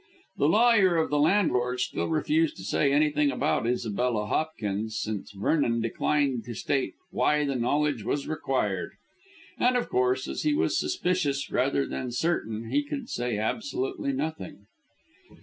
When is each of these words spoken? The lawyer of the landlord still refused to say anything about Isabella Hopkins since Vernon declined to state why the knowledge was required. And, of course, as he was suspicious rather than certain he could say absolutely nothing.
The 0.37 0.49
lawyer 0.49 0.97
of 0.97 1.11
the 1.11 1.19
landlord 1.19 1.79
still 1.79 2.07
refused 2.07 2.57
to 2.57 2.63
say 2.63 2.91
anything 2.91 3.29
about 3.29 3.67
Isabella 3.67 4.25
Hopkins 4.25 4.99
since 4.99 5.29
Vernon 5.31 5.79
declined 5.79 6.43
to 6.45 6.55
state 6.55 6.95
why 7.11 7.45
the 7.45 7.53
knowledge 7.55 8.03
was 8.03 8.27
required. 8.27 8.93
And, 9.59 9.77
of 9.77 9.89
course, 9.89 10.27
as 10.27 10.41
he 10.41 10.55
was 10.55 10.75
suspicious 10.79 11.51
rather 11.51 11.85
than 11.85 12.11
certain 12.11 12.71
he 12.71 12.81
could 12.81 13.09
say 13.09 13.37
absolutely 13.37 14.11
nothing. 14.11 14.65